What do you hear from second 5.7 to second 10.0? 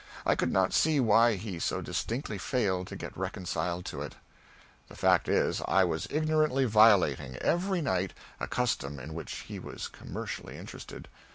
was ignorantly violating, every night, a custom in which he was